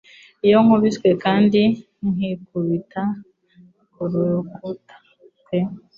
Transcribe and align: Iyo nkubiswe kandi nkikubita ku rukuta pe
Iyo 0.47 0.57
nkubiswe 0.65 1.09
kandi 1.23 1.61
nkikubita 2.11 3.03
ku 3.93 4.01
rukuta 4.11 4.95
pe 5.47 5.59